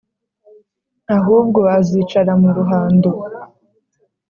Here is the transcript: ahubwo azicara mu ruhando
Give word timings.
ahubwo 1.17 1.61
azicara 1.77 2.33
mu 2.41 2.49
ruhando 2.57 3.09